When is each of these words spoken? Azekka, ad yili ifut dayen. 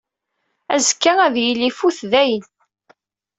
Azekka, 0.75 1.11
ad 1.25 1.35
yili 1.43 1.65
ifut 1.69 1.99
dayen. 2.11 2.45